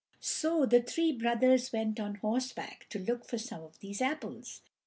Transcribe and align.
So 0.19 0.65
the 0.65 0.81
three 0.81 1.11
brothers 1.11 1.71
went 1.71 1.99
on 1.99 2.15
horseback 2.15 2.87
to 2.89 2.97
look 2.97 3.23
for 3.23 3.37
some 3.37 3.61
of 3.61 3.77
these 3.81 4.01
apples. 4.01 4.63